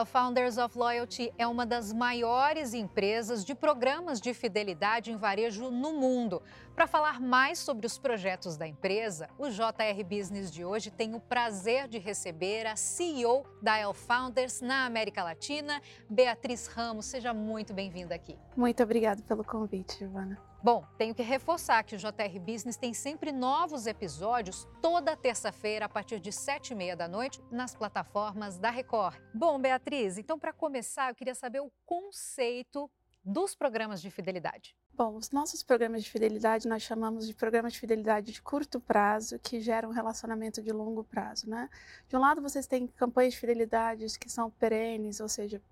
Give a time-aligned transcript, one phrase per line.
[0.00, 5.70] A Founders of Loyalty é uma das maiores empresas de programas de fidelidade em varejo
[5.70, 6.40] no mundo.
[6.74, 11.20] Para falar mais sobre os projetos da empresa, o JR Business de hoje tem o
[11.20, 17.04] prazer de receber a CEO da El Founders na América Latina, Beatriz Ramos.
[17.04, 18.38] Seja muito bem-vinda aqui.
[18.56, 20.49] Muito obrigada pelo convite, Giovana.
[20.62, 25.88] Bom, tenho que reforçar que o JR Business tem sempre novos episódios toda terça-feira a
[25.88, 29.18] partir de sete e meia da noite nas plataformas da Record.
[29.32, 32.90] Bom, Beatriz, então para começar eu queria saber o conceito
[33.24, 34.76] dos programas de fidelidade.
[34.92, 39.38] Bom, os nossos programas de fidelidade nós chamamos de programas de fidelidade de curto prazo
[39.38, 41.70] que geram um relacionamento de longo prazo, né?
[42.06, 45.62] De um lado vocês têm campanhas de fidelidade que são perenes, ou seja,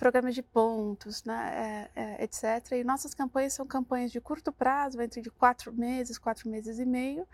[0.00, 2.72] programas de pontos, né, é, é, etc.
[2.72, 6.86] E nossas campanhas são campanhas de curto prazo, entre de quatro meses, quatro meses e
[6.86, 7.28] meio,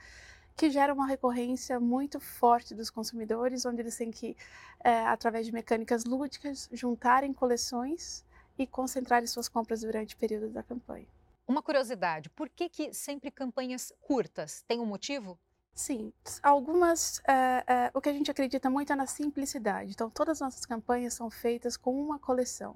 [0.57, 4.37] que geram uma recorrência muito forte dos consumidores, onde eles têm que,
[4.83, 8.25] é, através de mecânicas lúdicas, juntarem coleções
[8.59, 11.07] e concentrarem suas compras durante o período da campanha.
[11.47, 14.65] Uma curiosidade, por que, que sempre campanhas curtas?
[14.67, 15.39] Tem um motivo?
[15.77, 16.11] Sim,
[16.43, 17.21] algumas.
[17.29, 19.91] É, é, o que a gente acredita muito é na simplicidade.
[19.91, 22.75] Então, todas as nossas campanhas são feitas com uma coleção.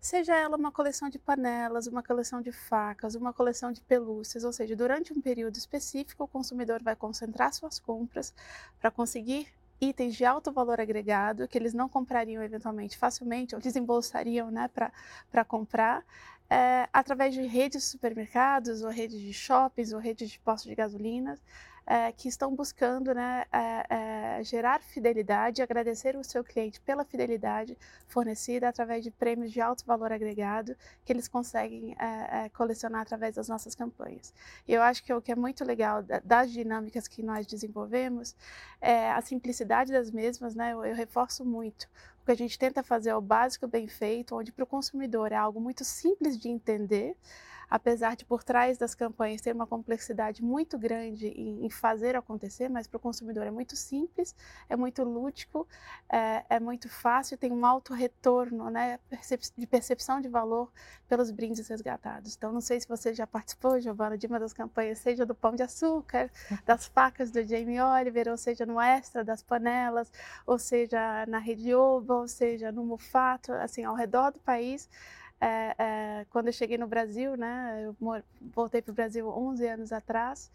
[0.00, 4.52] Seja ela uma coleção de panelas, uma coleção de facas, uma coleção de pelúcias, ou
[4.52, 8.34] seja, durante um período específico, o consumidor vai concentrar suas compras
[8.80, 9.48] para conseguir
[9.80, 14.68] itens de alto valor agregado que eles não comprariam eventualmente facilmente ou desembolsariam né,
[15.30, 16.04] para comprar.
[16.50, 20.74] É, através de redes de supermercados, ou redes de shoppings, ou redes de postos de
[20.74, 21.38] gasolina,
[21.86, 27.76] é, que estão buscando né, é, é, gerar fidelidade, agradecer o seu cliente pela fidelidade
[28.06, 31.96] fornecida através de prêmios de alto valor agregado que eles conseguem
[32.52, 34.32] colecionar através das nossas campanhas.
[34.66, 38.34] E eu acho que o que é muito legal das dinâmicas que nós desenvolvemos
[38.80, 40.72] é a simplicidade das mesmas, né?
[40.72, 41.88] eu, eu reforço muito
[42.24, 45.30] o que a gente tenta fazer é o básico bem feito, onde para o consumidor
[45.30, 47.14] é algo muito simples de entender,
[47.74, 52.68] apesar de por trás das campanhas ter uma complexidade muito grande em, em fazer acontecer,
[52.68, 54.32] mas para o consumidor é muito simples,
[54.68, 55.66] é muito lúdico,
[56.08, 59.00] é, é, muito fácil, tem um alto retorno né,
[59.58, 60.70] de percepção de valor
[61.08, 62.36] pelos brindes resgatados.
[62.36, 65.56] Então, não sei se você já participou, Giovana, de uma das campanhas, seja do Pão
[65.56, 66.30] de Açúcar,
[66.64, 70.12] das facas do Jamie Oliver, ou seja, no Extra das panelas,
[70.46, 74.88] ou seja, na Rede Oba, ou seja, no Mufato, assim, ao redor do país,
[75.40, 77.96] é, é, quando eu cheguei no Brasil, né, eu
[78.54, 80.50] voltei para o Brasil 11 anos atrás,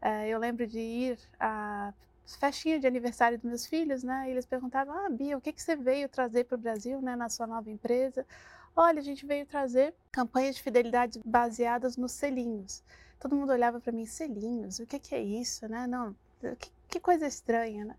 [0.00, 1.92] é, eu lembro de ir à
[2.40, 5.62] festinha de aniversário dos meus filhos, né, e eles perguntavam, ah, Bia, o que, que
[5.62, 8.26] você veio trazer para o Brasil, né, na sua nova empresa?
[8.74, 12.82] Olha, a gente veio trazer campanhas de fidelidade baseadas nos selinhos.
[13.20, 15.86] Todo mundo olhava para mim, selinhos, o que, que é isso, né?
[15.86, 16.16] Não,
[16.58, 17.96] que, que coisa estranha, né?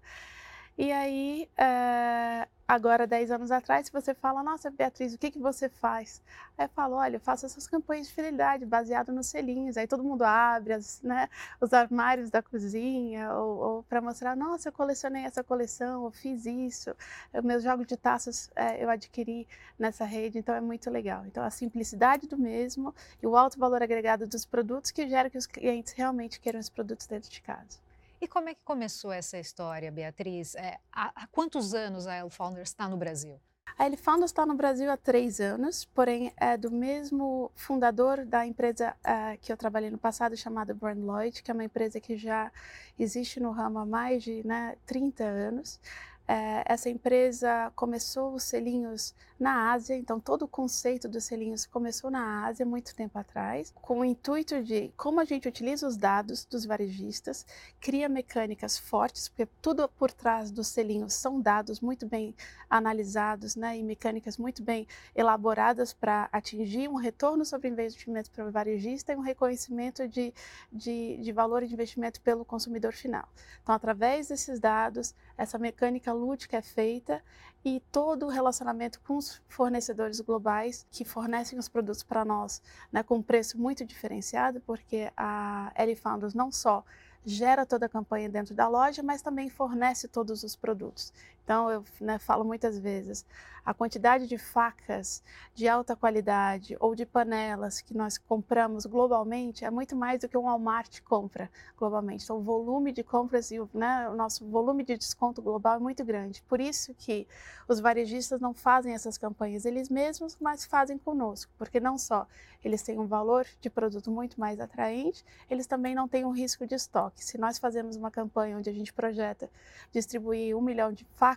[0.76, 5.38] E aí, é, agora, 10 anos atrás, se você fala, nossa, Beatriz, o que, que
[5.38, 6.20] você faz?
[6.58, 9.78] Aí eu falo, olha, eu faço essas campanhas de fidelidade baseado nos selinhos.
[9.78, 11.30] Aí todo mundo abre as, né,
[11.62, 16.46] os armários da cozinha, ou, ou para mostrar, nossa, eu colecionei essa coleção, eu fiz
[16.48, 16.96] isso,
[17.32, 19.48] eu, meus jogos de taças é, eu adquiri
[19.78, 21.24] nessa rede, então é muito legal.
[21.28, 25.38] Então, a simplicidade do mesmo e o alto valor agregado dos produtos que gera que
[25.38, 27.93] os clientes realmente queiram os produtos dentro de casa.
[28.24, 30.56] E como é que começou essa história, Beatriz?
[30.56, 33.38] É, há, há, quantos anos a El Founders está no Brasil?
[33.78, 38.46] A El Founders está no Brasil há três anos, porém é do mesmo fundador da
[38.46, 42.16] empresa uh, que eu trabalhei no passado, chamada Brand Lloyd, que é uma empresa que
[42.16, 42.50] já
[42.98, 45.78] existe no ramo há mais de né, 30 anos.
[46.26, 52.10] É, essa empresa começou os selinhos na Ásia, então todo o conceito dos selinhos começou
[52.10, 56.46] na Ásia muito tempo atrás, com o intuito de como a gente utiliza os dados
[56.46, 57.46] dos varejistas,
[57.82, 62.34] cria mecânicas fortes, porque tudo por trás dos selinhos são dados muito bem
[62.70, 68.52] analisados né, e mecânicas muito bem elaboradas para atingir um retorno sobre investimento para o
[68.52, 70.34] varejista e um reconhecimento de,
[70.72, 73.28] de, de valor de investimento pelo consumidor final.
[73.62, 77.22] Então, através desses dados, essa mecânica lúdica é feita
[77.66, 82.62] e todo o relacionamento com os fornecedores globais que fornecem os produtos para nós
[82.92, 86.84] né, com um preço muito diferenciado, porque a Elefounders não só
[87.26, 91.14] gera toda a campanha dentro da loja, mas também fornece todos os produtos.
[91.44, 93.26] Então, eu né, falo muitas vezes,
[93.66, 95.24] a quantidade de facas
[95.56, 100.38] de alta qualidade ou de panelas que nós compramos globalmente é muito mais do que
[100.38, 102.24] um Walmart compra globalmente.
[102.26, 105.80] Então, o volume de compras e o, né, o nosso volume de desconto global é
[105.80, 106.42] muito grande.
[106.44, 107.26] Por isso que
[107.68, 112.28] os varejistas não fazem essas campanhas eles mesmos, mas fazem conosco, porque não só
[112.64, 116.66] eles têm um valor de produto muito mais atraente, eles também não têm um risco
[116.66, 117.24] de estoque.
[117.24, 119.50] Se nós fazemos uma campanha onde a gente projeta
[119.92, 121.33] distribuir um milhão de facas,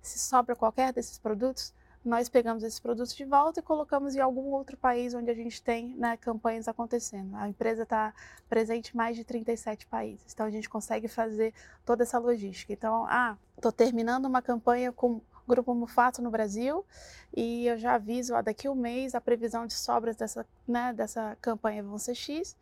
[0.00, 1.74] se sobra qualquer desses produtos,
[2.04, 5.62] nós pegamos esses produtos de volta e colocamos em algum outro país onde a gente
[5.62, 7.36] tem né, campanhas acontecendo.
[7.36, 8.14] A empresa está
[8.48, 11.52] presente em mais de 37 países, então a gente consegue fazer
[11.84, 12.72] toda essa logística.
[12.72, 16.84] Então, ah, estou terminando uma campanha com Grupo Mufato no Brasil
[17.36, 21.36] e eu já aviso, ó, daqui um mês a previsão de sobras dessa, né, dessa
[21.40, 22.56] campanha vão ser X.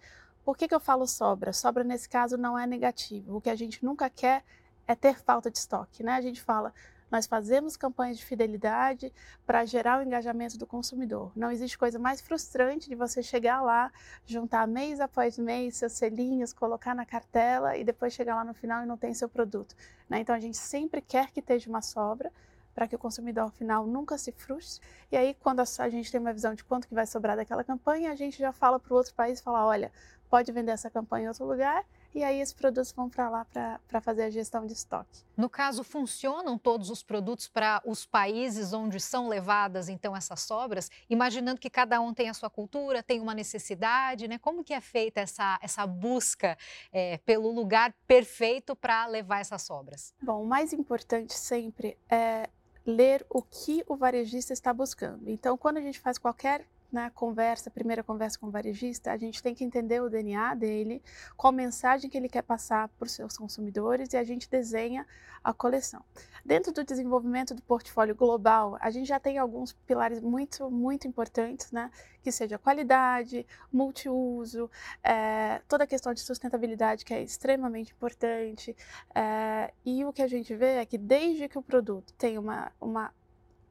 [0.45, 1.53] Por que, que eu falo sobra?
[1.53, 3.37] Sobra nesse caso não é negativo.
[3.37, 4.43] O que a gente nunca quer
[4.89, 6.15] é ter falta de estoque, né?
[6.15, 6.73] A gente fala,
[7.11, 9.13] nós fazemos campanhas de fidelidade
[9.47, 11.31] para gerar o engajamento do consumidor.
[11.37, 13.93] Não existe coisa mais frustrante de você chegar lá,
[14.25, 18.83] juntar mês após mês seus selinhos, colocar na cartela e depois chegar lá no final
[18.83, 19.77] e não tem seu produto.
[20.09, 20.21] Né?
[20.21, 22.33] Então a gente sempre quer que esteja uma sobra
[22.75, 24.87] para que o consumidor final nunca se frustre.
[25.11, 28.13] E aí, quando a gente tem uma visão de quanto que vai sobrar daquela campanha,
[28.13, 29.91] a gente já fala para o outro país, fala, olha,
[30.31, 31.85] pode vender essa campanha em outro lugar
[32.15, 35.23] e aí esses produtos vão para lá para fazer a gestão de estoque.
[35.37, 40.91] No caso, funcionam todos os produtos para os países onde são levadas então essas sobras,
[41.09, 44.39] imaginando que cada um tem a sua cultura, tem uma necessidade, né?
[44.39, 46.57] Como que é feita essa, essa busca
[46.93, 50.15] é, pelo lugar perfeito para levar essas sobras?
[50.23, 52.49] Bom, o mais importante sempre é
[52.85, 55.29] ler o que o varejista está buscando.
[55.29, 59.43] Então, quando a gente faz qualquer na conversa, primeira conversa com o varejista, a gente
[59.43, 61.03] tem que entender o DNA dele,
[61.37, 65.07] qual mensagem que ele quer passar para os seus consumidores e a gente desenha
[65.43, 66.03] a coleção.
[66.45, 71.71] Dentro do desenvolvimento do portfólio global, a gente já tem alguns pilares muito, muito importantes,
[71.71, 71.91] né?
[72.23, 74.71] Que seja qualidade, multiuso,
[75.03, 78.77] é, toda a questão de sustentabilidade que é extremamente importante.
[79.15, 82.73] É, e o que a gente vê é que desde que o produto tem uma,
[82.81, 83.13] uma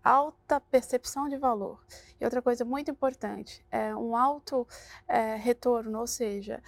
[0.08, 1.84] alta percepção de valor.
[2.20, 4.66] E outra coisa muito importante é um alto
[5.08, 6.64] é, retorno, ou seja,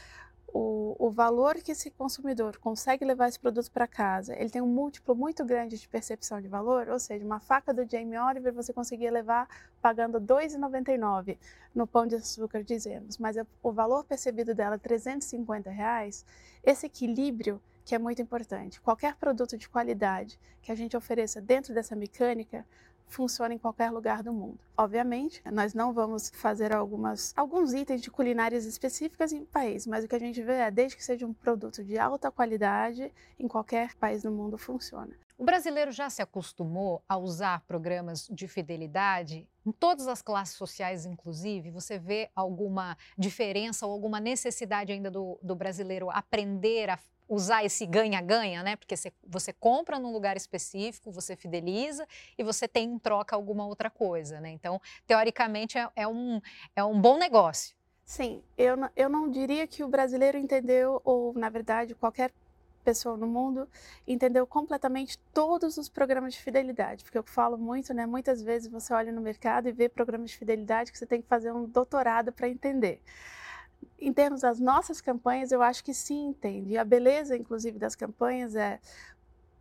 [0.53, 4.67] o, o, valor que esse consumidor consegue levar esse produto para casa, ele tem um
[4.67, 8.73] múltiplo muito grande de percepção de valor, ou seja, uma faca do Jamie Oliver você
[8.73, 9.47] conseguia levar
[9.81, 11.37] pagando R$ 2,99
[11.73, 16.25] no pão de açúcar, dizemos, mas o valor percebido dela é 350 reais,
[16.63, 18.79] esse equilíbrio que é muito importante.
[18.81, 22.63] Qualquer produto de qualidade que a gente ofereça dentro dessa mecânica
[23.09, 24.59] funciona em qualquer lugar do mundo.
[24.77, 30.07] Obviamente, nós não vamos fazer algumas, alguns itens de culinárias específicas em país, mas o
[30.07, 33.95] que a gente vê é, desde que seja um produto de alta qualidade, em qualquer
[33.95, 35.13] país do mundo funciona.
[35.37, 41.05] O brasileiro já se acostumou a usar programas de fidelidade em todas as classes sociais,
[41.05, 41.71] inclusive.
[41.71, 47.85] Você vê alguma diferença ou alguma necessidade ainda do, do brasileiro aprender a usar esse
[47.85, 48.75] ganha-ganha, né?
[48.75, 53.65] Porque você, você compra num lugar específico, você fideliza e você tem em troca alguma
[53.67, 54.49] outra coisa, né?
[54.49, 56.41] Então, teoricamente, é, é um,
[56.75, 57.75] é um bom negócio.
[58.03, 62.31] Sim, eu, eu não diria que o brasileiro entendeu, ou na verdade, qualquer
[62.83, 63.67] pessoa no mundo
[64.07, 68.07] entendeu completamente todos os programas de fidelidade, porque eu falo muito, né?
[68.07, 71.27] Muitas vezes você olha no mercado e vê programas de fidelidade que você tem que
[71.27, 72.99] fazer um doutorado para entender
[73.99, 76.73] em termos das nossas campanhas, eu acho que sim entende.
[76.73, 78.79] E a beleza, inclusive, das campanhas é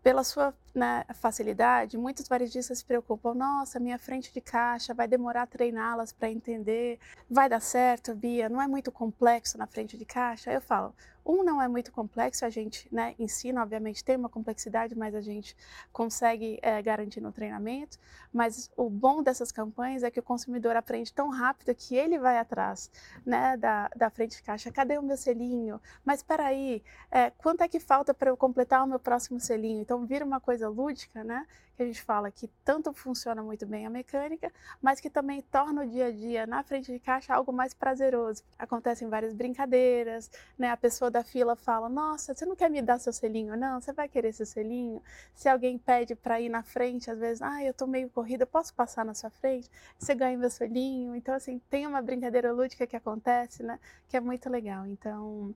[0.02, 5.43] pela sua né, facilidade, muitos varejistas se preocupam, nossa, minha frente de caixa vai demorar
[5.43, 6.99] a treiná-las para entender,
[7.29, 10.52] vai dar certo, Bia, não é muito complexo na frente de caixa?
[10.52, 10.94] Eu falo,
[11.29, 15.21] um não é muito complexo, a gente né, ensina, obviamente tem uma complexidade, mas a
[15.21, 15.55] gente
[15.93, 17.99] consegue é, garantir no treinamento.
[18.33, 22.38] Mas o bom dessas campanhas é que o consumidor aprende tão rápido que ele vai
[22.38, 22.91] atrás
[23.26, 24.73] né, da, da frente de caixa.
[24.73, 25.79] Cadê o meu selinho?
[26.02, 29.83] Mas espera aí, é, quanto é que falta para eu completar o meu próximo selinho?
[29.83, 31.47] Então vira uma coisa lúdica, né?
[31.78, 35.82] Que a gente fala que tanto funciona muito bem a mecânica, mas que também torna
[35.85, 38.42] o dia a dia na frente de caixa algo mais prazeroso.
[38.58, 40.70] Acontecem várias brincadeiras, né?
[40.70, 43.80] A pessoa da fila fala: "Nossa, você não quer me dar seu selinho não?
[43.80, 45.00] Você vai querer seu selinho?".
[45.37, 48.75] Se alguém pede para ir na frente, às vezes: "Ah, eu tô meio corrida, posso
[48.75, 49.70] passar na sua frente?".
[49.97, 51.14] Você ganha meu selinho.
[51.14, 53.78] Então assim, tem uma brincadeira lúdica que acontece, né?
[54.08, 54.85] Que é muito legal.
[54.85, 55.54] Então,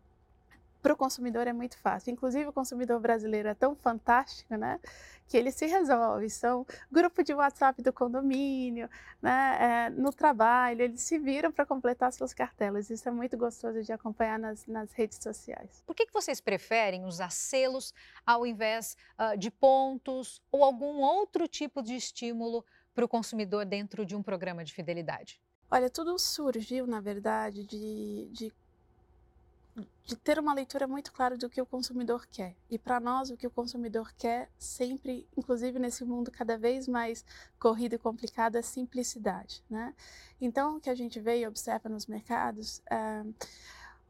[0.83, 2.11] para o consumidor é muito fácil.
[2.11, 4.81] Inclusive, o consumidor brasileiro é tão fantástico, né?
[5.29, 6.29] Que ele se resolve.
[6.29, 8.91] São grupo de WhatsApp do condomínio,
[9.23, 9.87] né?
[9.87, 12.91] É, no trabalho, eles se viram para completar suas cartelas.
[12.91, 15.83] Isso é muito gostoso de acompanhar nas, nas redes sociais.
[15.87, 17.95] Por que, que vocês preferem usar selos
[18.27, 24.05] ao invés uh, de pontos ou algum outro tipo de estímulo para o consumidor dentro
[24.05, 25.41] de um programa de fidelidade?
[25.71, 28.53] Olha, tudo surgiu, na verdade, de, de
[30.05, 32.55] de ter uma leitura muito clara do que o consumidor quer.
[32.71, 37.25] E para nós, o que o consumidor quer, sempre, inclusive nesse mundo cada vez mais
[37.59, 39.65] corrido e complicado, é simplicidade.
[39.71, 39.95] Né?
[40.41, 43.25] Então, o que a gente vê e observa nos mercados, é,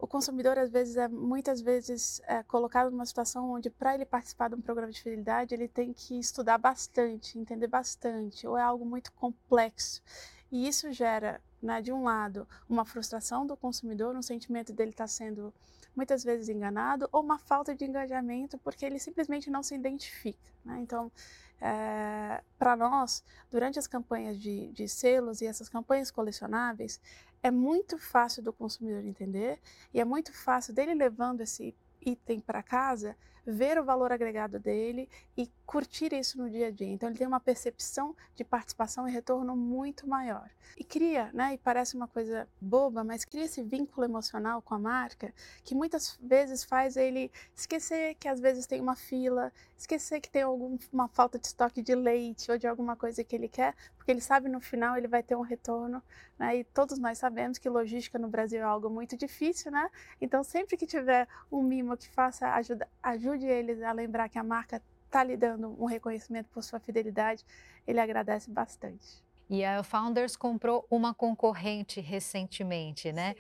[0.03, 4.49] o consumidor às vezes é muitas vezes é, colocado numa situação onde para ele participar
[4.49, 8.85] de um programa de fidelidade ele tem que estudar bastante, entender bastante, ou é algo
[8.85, 10.03] muito complexo.
[10.51, 15.05] E isso gera, né, de um lado, uma frustração do consumidor, um sentimento dele estar
[15.05, 15.55] tá sendo
[15.95, 20.51] muitas vezes enganado, ou uma falta de engajamento porque ele simplesmente não se identifica.
[20.65, 20.79] Né?
[20.81, 21.13] Então,
[21.61, 27.01] é, para nós, durante as campanhas de, de selos e essas campanhas colecionáveis,
[27.43, 29.61] é muito fácil do consumidor entender
[29.93, 31.75] e é muito fácil dele levando esse
[32.05, 36.89] item para casa ver o valor agregado dele e curtir isso no dia a dia.
[36.89, 40.49] Então ele tem uma percepção de participação e retorno muito maior.
[40.77, 44.79] E cria, né, e parece uma coisa boba, mas cria esse vínculo emocional com a
[44.79, 50.31] marca que muitas vezes faz ele esquecer que às vezes tem uma fila, esquecer que
[50.31, 54.11] tem alguma falta de estoque de leite ou de alguma coisa que ele quer, porque
[54.11, 56.03] ele sabe no final ele vai ter um retorno,
[56.39, 56.57] né?
[56.57, 59.89] E todos nós sabemos que logística no Brasil é algo muito difícil, né?
[60.21, 64.45] Então sempre que tiver um mimo que faça ajuda, ajude eles a lembrar que a
[64.45, 67.45] marca está lhe dando um reconhecimento por sua fidelidade,
[67.87, 69.23] ele agradece bastante.
[69.51, 73.35] E a Founders comprou uma concorrente recentemente, né?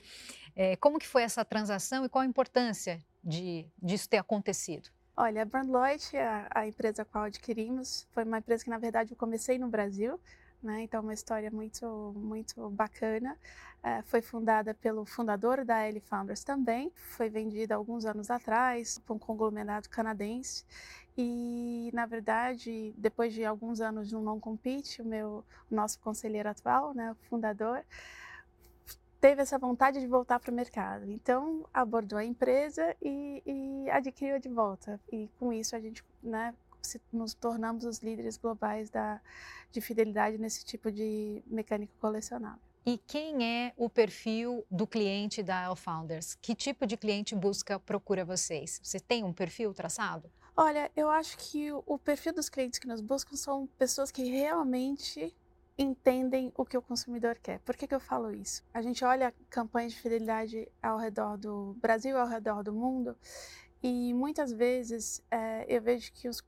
[0.55, 4.91] É, como que foi essa transação e qual a importância de disso ter acontecido?
[5.17, 9.13] Olha, a Brandloit, a, a empresa a qual adquirimos, foi uma empresa que na verdade
[9.13, 10.19] eu comecei no Brasil,
[10.63, 10.83] né?
[10.83, 13.37] Então, uma história muito, muito bacana.
[13.83, 16.91] É, foi fundada pelo fundador da L Founders também.
[16.95, 20.65] Foi vendida alguns anos atrás para um conglomerado canadense.
[21.19, 26.95] E, na verdade, depois de alguns anos um non-compete, o meu, o nosso conselheiro atual,
[26.95, 27.85] né, o fundador,
[29.23, 31.09] teve essa vontade de voltar para o mercado.
[31.09, 35.01] Então, abordou a empresa e, e adquiriu de volta.
[35.13, 36.53] E com isso a gente né,
[36.83, 39.21] se, nos tornamos os líderes globais da,
[39.71, 42.59] de fidelidade nesse tipo de mecânica colecionável.
[42.85, 46.35] E quem é o perfil do cliente da El Founders?
[46.43, 48.81] Que tipo de cliente busca, procura vocês?
[48.83, 50.29] Você tem um perfil traçado?
[50.57, 55.33] Olha, eu acho que o perfil dos clientes que nos buscam são pessoas que realmente
[55.79, 57.59] entendem o que o consumidor quer.
[57.61, 58.63] Por que, que eu falo isso?
[58.73, 63.17] A gente olha campanhas de fidelidade ao redor do Brasil, ao redor do mundo,
[63.83, 66.43] e muitas vezes é, eu vejo que os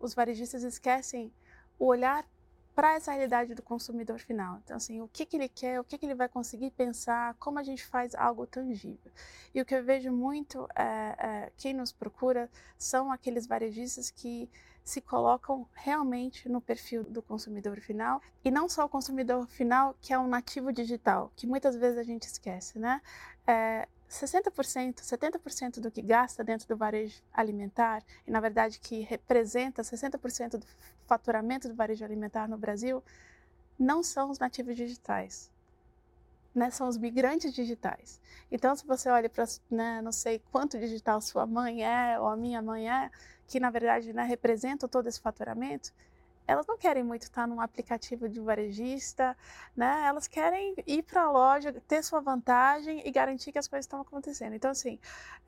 [0.00, 1.30] os varejistas esquecem
[1.78, 2.26] o olhar
[2.74, 4.58] para essa realidade do consumidor final.
[4.64, 7.58] Então, assim, o que, que ele quer, o que, que ele vai conseguir pensar, como
[7.58, 9.12] a gente faz algo tangível.
[9.54, 10.82] E o que eu vejo muito, é,
[11.18, 14.48] é, quem nos procura, são aqueles varejistas que
[14.90, 20.12] se colocam realmente no perfil do consumidor final e não só o consumidor final que
[20.12, 23.00] é um nativo digital, que muitas vezes a gente esquece, né?
[23.46, 29.82] É, 60%, 70% do que gasta dentro do varejo alimentar, e na verdade que representa
[29.82, 30.66] 60% do
[31.06, 33.02] faturamento do varejo alimentar no Brasil,
[33.78, 35.49] não são os nativos digitais.
[36.52, 38.20] Né, são os migrantes digitais.
[38.50, 42.36] Então, se você olha para, né, não sei quanto digital sua mãe é ou a
[42.36, 43.08] minha mãe é,
[43.46, 45.92] que na verdade né, representam todo esse faturamento,
[46.50, 49.36] elas não querem muito estar num aplicativo de varejista,
[49.76, 50.02] né?
[50.04, 54.00] Elas querem ir para a loja, ter sua vantagem e garantir que as coisas estão
[54.00, 54.54] acontecendo.
[54.54, 54.98] Então, assim,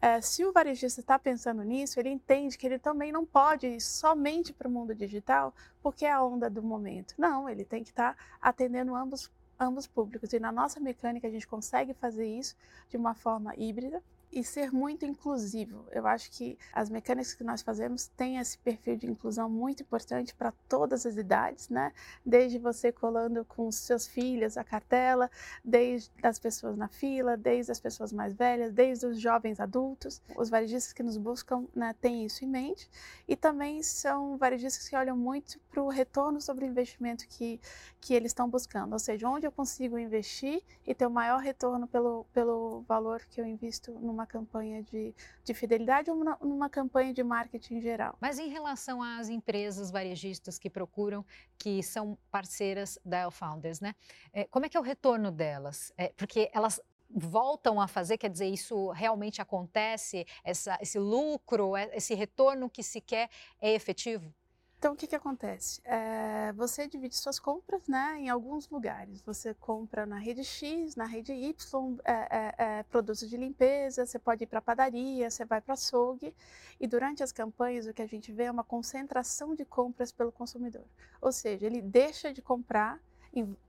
[0.00, 3.80] é, se o varejista está pensando nisso, ele entende que ele também não pode ir
[3.80, 7.14] somente para o mundo digital, porque é a onda do momento.
[7.18, 9.28] Não, ele tem que estar atendendo ambos
[9.62, 10.33] ambos públicos.
[10.33, 12.57] E na nossa mecânica a gente consegue fazer isso
[12.88, 15.84] de uma forma híbrida, e ser muito inclusivo.
[15.90, 20.34] Eu acho que as mecânicas que nós fazemos têm esse perfil de inclusão muito importante
[20.34, 21.92] para todas as idades, né?
[22.24, 25.30] Desde você colando com seus filhos a cartela,
[25.62, 30.22] desde as pessoas na fila, desde as pessoas mais velhas, desde os jovens adultos.
[30.36, 32.88] Os varejistas que nos buscam né, têm isso em mente
[33.28, 37.60] e também são varejistas que olham muito para o retorno sobre o investimento que,
[38.00, 41.86] que eles estão buscando, ou seja, onde eu consigo investir e ter o maior retorno
[41.86, 45.14] pelo, pelo valor que eu invisto numa numa campanha de,
[45.45, 48.17] de fidelidade ou numa, numa campanha de marketing geral.
[48.21, 51.25] Mas em relação às empresas varejistas que procuram,
[51.59, 53.95] que são parceiras da El Founders, né?
[54.33, 55.93] É, como é que é o retorno delas?
[55.97, 61.91] É, porque elas voltam a fazer, quer dizer, isso realmente acontece, essa, esse lucro, é,
[61.95, 63.29] esse retorno que se quer
[63.61, 64.33] é efetivo?
[64.82, 65.80] Então, o que, que acontece?
[65.84, 69.22] É, você divide suas compras né, em alguns lugares.
[69.22, 74.42] Você compra na rede X, na rede Y, é, é, produtos de limpeza, você pode
[74.42, 76.34] ir para a padaria, você vai para açougue.
[76.80, 80.32] E durante as campanhas, o que a gente vê é uma concentração de compras pelo
[80.32, 80.84] consumidor.
[81.20, 82.98] Ou seja, ele deixa de comprar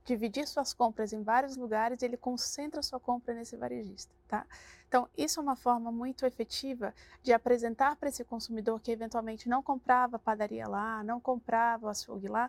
[0.04, 4.46] dividir suas compras em vários lugares, ele concentra sua compra nesse varejista, tá?
[4.94, 9.60] Então, isso é uma forma muito efetiva de apresentar para esse consumidor que eventualmente não
[9.60, 12.48] comprava padaria lá, não comprava o açougue lá,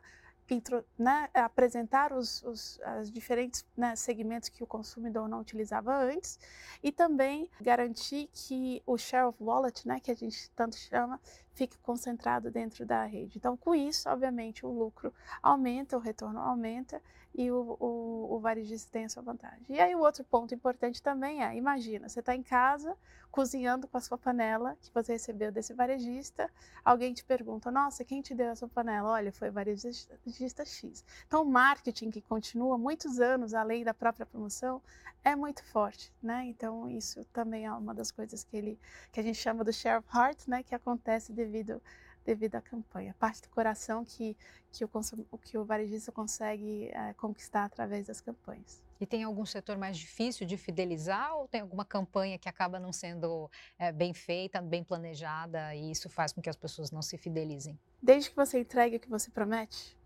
[0.54, 6.38] intro, né, apresentar os, os as diferentes né, segmentos que o consumidor não utilizava antes
[6.84, 11.20] e também garantir que o share of wallet, né, que a gente tanto chama,
[11.56, 13.38] fique concentrado dentro da rede.
[13.38, 17.02] Então, com isso, obviamente, o lucro aumenta, o retorno aumenta
[17.38, 19.66] e o, o, o varejista tem a sua vantagem.
[19.68, 22.96] E aí o outro ponto importante também é, imagina, você está em casa
[23.30, 26.50] cozinhando com a sua panela que você recebeu desse varejista,
[26.86, 29.10] alguém te pergunta, nossa, quem te deu essa panela?
[29.10, 31.04] Olha, foi varejista X.
[31.28, 34.82] Então o marketing que continua muitos anos além da própria promoção
[35.22, 36.46] é muito forte, né?
[36.46, 38.80] Então isso também é uma das coisas que ele
[39.12, 41.82] que a gente chama do share of heart, né, que acontece devido
[42.25, 43.16] devido à campanha.
[43.20, 44.36] Parte do coração que,
[44.72, 48.84] que, o, consum, que o varejista consegue é, conquistar através das campanhas.
[49.00, 52.92] E tem algum setor mais difícil de fidelizar ou tem alguma campanha que acaba não
[52.92, 57.18] sendo é, bem feita, bem planejada e isso faz com que as pessoas não se
[57.18, 57.78] fidelizem?
[58.02, 59.98] Desde que você entregue o que você promete,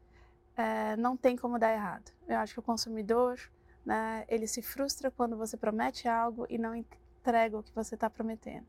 [0.57, 2.11] é, não tem como dar errado.
[2.27, 3.39] Eu acho que o consumidor,
[3.85, 8.09] né, ele se frustra quando você promete algo e não entrega o que você está
[8.09, 8.65] prometendo.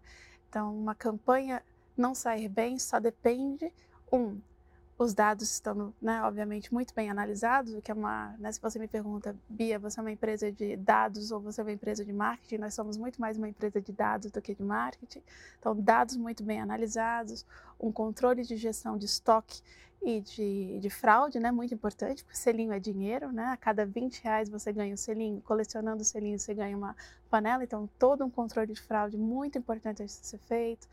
[0.48, 1.62] Então, uma campanha
[2.00, 3.72] não sair bem só depende,
[4.10, 4.40] um,
[4.98, 8.78] os dados estão, né, obviamente, muito bem analisados, o que é uma, né, se você
[8.78, 12.12] me pergunta, Bia, você é uma empresa de dados ou você é uma empresa de
[12.12, 15.22] marketing, nós somos muito mais uma empresa de dados do que de marketing,
[15.58, 17.46] então dados muito bem analisados,
[17.80, 19.62] um controle de gestão de estoque
[20.02, 24.22] e de, de fraude, né, muito importante, porque selinho é dinheiro, né, a cada 20
[24.22, 26.94] reais você ganha um selinho, colecionando o selinho você ganha uma
[27.30, 30.86] panela, então todo um controle de fraude muito importante a ser feito,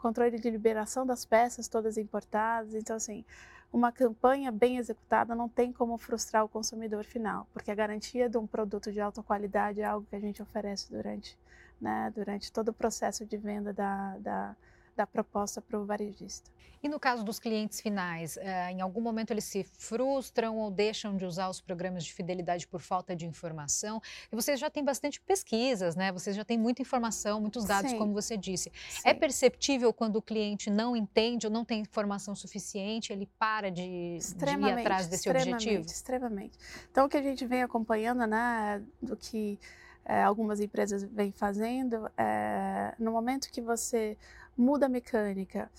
[0.00, 2.74] controle de liberação das peças todas importadas.
[2.74, 3.24] Então, assim,
[3.72, 8.36] uma campanha bem executada não tem como frustrar o consumidor final, porque a garantia de
[8.36, 11.38] um produto de alta qualidade é algo que a gente oferece durante,
[11.80, 14.56] né, durante todo o processo de venda da, da
[15.00, 16.50] da proposta para o varejista.
[16.82, 21.16] E no caso dos clientes finais, eh, em algum momento eles se frustram ou deixam
[21.16, 24.00] de usar os programas de fidelidade por falta de informação?
[24.30, 26.12] E vocês já têm bastante pesquisas, né?
[26.12, 27.98] Vocês já têm muita informação, muitos dados, Sim.
[27.98, 28.70] como você disse.
[28.90, 29.00] Sim.
[29.04, 34.18] É perceptível quando o cliente não entende ou não tem informação suficiente, ele para de,
[34.18, 35.84] de ir atrás desse objetivo?
[35.86, 36.58] Extremamente.
[36.90, 39.58] Então, o que a gente vem acompanhando, né, do que
[40.04, 44.16] é, algumas empresas vêm fazendo, é, no momento que você
[44.60, 45.70] muda a mecânica.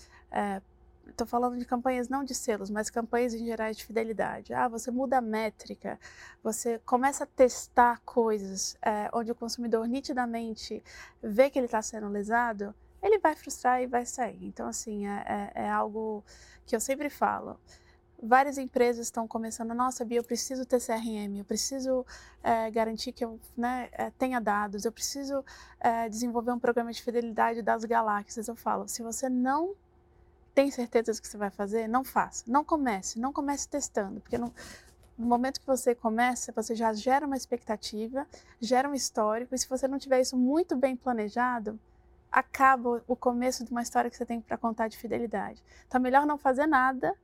[1.06, 4.52] Estou é, falando de campanhas não de selos, mas campanhas em geral de fidelidade.
[4.52, 5.98] Ah, você muda a métrica,
[6.42, 10.82] você começa a testar coisas é, onde o consumidor nitidamente
[11.22, 14.44] vê que ele está sendo lesado, ele vai frustrar e vai sair.
[14.44, 16.24] Então, assim, é, é, é algo
[16.66, 17.58] que eu sempre falo
[18.22, 22.06] várias empresas estão começando, nossa, Bia, eu preciso ter CRM, eu preciso
[22.42, 25.44] é, garantir que eu né, é, tenha dados, eu preciso
[25.80, 28.46] é, desenvolver um programa de fidelidade das galáxias.
[28.46, 29.74] Eu falo, se você não
[30.54, 34.38] tem certeza do que você vai fazer, não faça, não comece, não comece testando, porque
[34.38, 34.52] no
[35.18, 38.26] momento que você começa, você já gera uma expectativa,
[38.60, 41.78] gera um histórico, e se você não tiver isso muito bem planejado,
[42.30, 45.62] acaba o começo de uma história que você tem para contar de fidelidade.
[45.86, 47.14] Então, é melhor não fazer nada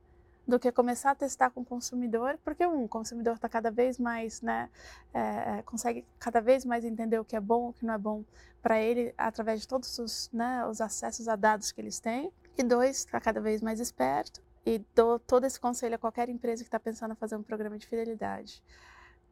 [0.49, 3.99] do que começar a testar com o consumidor, porque um, o consumidor está cada vez
[3.99, 4.67] mais, né,
[5.13, 7.97] é, é, consegue cada vez mais entender o que é bom, o que não é
[7.99, 8.23] bom
[8.59, 12.33] para ele através de todos os, né, os acessos a dados que eles têm.
[12.57, 14.41] E dois, está cada vez mais esperto.
[14.65, 17.77] E dou todo esse conselho a qualquer empresa que está pensando em fazer um programa
[17.77, 18.61] de fidelidade.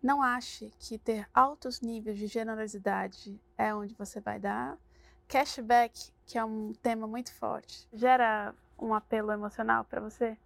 [0.01, 4.77] Não ache que ter altos níveis de generosidade é onde você vai dar.
[5.27, 10.37] Cashback, que é um tema muito forte, gera um apelo emocional para você?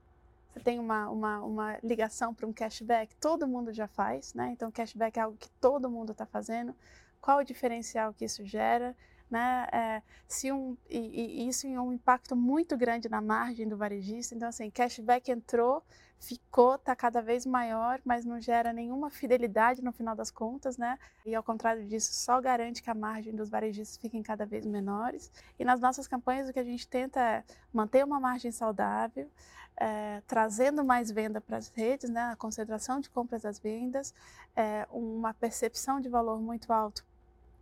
[0.51, 4.49] Você tem uma, uma, uma ligação para um cashback, todo mundo já faz, né?
[4.51, 6.75] Então, cashback é algo que todo mundo está fazendo.
[7.21, 8.95] Qual o diferencial que isso gera?
[9.29, 9.67] Né?
[9.71, 10.97] É, se um, e,
[11.43, 14.35] e, isso em um impacto muito grande na margem do varejista.
[14.35, 15.81] Então, assim, cashback entrou,
[16.21, 20.97] ficou, está cada vez maior, mas não gera nenhuma fidelidade no final das contas, né?
[21.25, 25.31] E ao contrário disso, só garante que a margem dos varejistas fiquem cada vez menores.
[25.57, 29.27] E nas nossas campanhas, o que a gente tenta é manter uma margem saudável,
[29.75, 32.21] é, trazendo mais venda para as redes, né?
[32.31, 34.13] A concentração de compras das vendas,
[34.55, 37.03] é, uma percepção de valor muito alto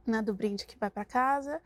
[0.06, 1.62] né, do brinde que vai para casa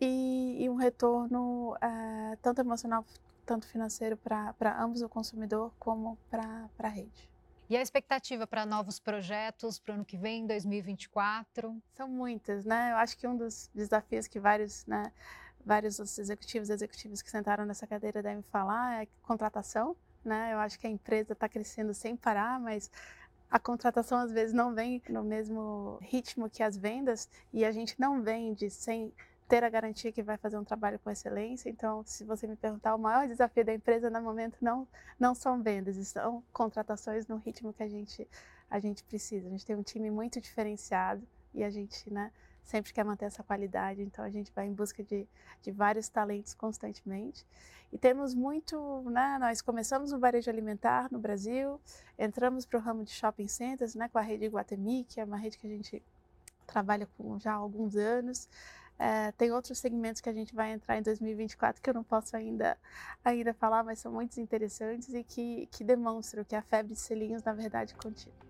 [0.00, 3.04] e, e, um retorno é, tanto emocional,
[3.44, 7.28] tanto financeiro para ambos o consumidor como para a rede.
[7.68, 11.82] E a expectativa para novos projetos para o ano que vem, 2024?
[11.94, 12.92] São muitas, né?
[12.92, 15.10] Eu acho que um dos desafios que vários, né,
[15.64, 20.52] vários executivos e executivas que sentaram nessa cadeira devem falar é contratação, né?
[20.52, 22.90] Eu acho que a empresa está crescendo sem parar, mas
[23.50, 27.98] a contratação às vezes não vem no mesmo ritmo que as vendas e a gente
[27.98, 29.10] não vende sem
[29.48, 31.68] ter a garantia que vai fazer um trabalho com excelência.
[31.68, 34.86] Então, se você me perguntar, o maior desafio da empresa no momento não,
[35.18, 38.28] não são vendas, são contratações no ritmo que a gente,
[38.70, 39.46] a gente precisa.
[39.46, 42.32] A gente tem um time muito diferenciado e a gente né,
[42.64, 45.26] sempre quer manter essa qualidade, então a gente vai em busca de,
[45.62, 47.46] de vários talentos constantemente.
[47.92, 51.80] E temos muito, né, nós começamos no varejo alimentar no Brasil,
[52.18, 55.36] entramos para o ramo de shopping centers né, com a rede Guatemi, que é uma
[55.36, 56.02] rede que a gente
[56.66, 58.48] trabalha com já há alguns anos.
[58.98, 62.36] É, tem outros segmentos que a gente vai entrar em 2024 que eu não posso
[62.36, 62.78] ainda,
[63.24, 67.42] ainda falar, mas são muito interessantes e que, que demonstram que a febre de selinhos,
[67.42, 67.94] na verdade,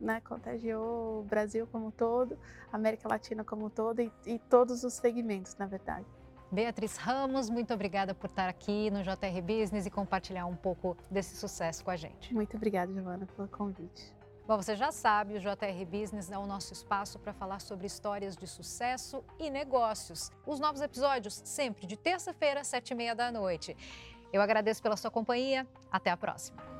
[0.01, 2.39] né, contagiou o Brasil como um todo,
[2.71, 6.07] a América Latina como um todo e, e todos os segmentos, na verdade.
[6.53, 11.37] Beatriz Ramos, muito obrigada por estar aqui no JR Business e compartilhar um pouco desse
[11.37, 12.33] sucesso com a gente.
[12.33, 14.15] Muito obrigada, Giovana, pelo convite.
[14.47, 18.37] Bom, você já sabe, o JR Business é o nosso espaço para falar sobre histórias
[18.37, 20.31] de sucesso e negócios.
[20.47, 23.75] Os novos episódios sempre de terça-feira, sete e meia da noite.
[24.31, 25.67] Eu agradeço pela sua companhia.
[25.91, 26.74] Até a próxima.